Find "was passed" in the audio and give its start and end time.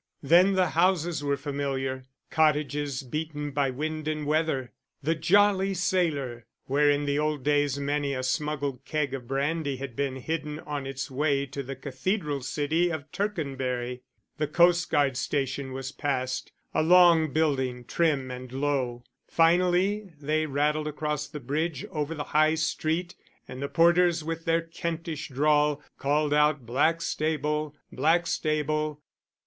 15.71-16.51